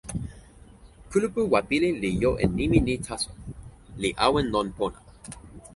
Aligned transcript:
kulupu 1.09 1.41
Wapili 1.53 1.89
li 2.01 2.11
jo 2.21 2.31
e 2.43 2.45
nimi 2.57 2.79
ni 2.87 2.93
taso, 3.05 3.31
li 4.01 4.09
awen 4.25 4.47
lon 4.53 4.67
pona. 4.77 4.99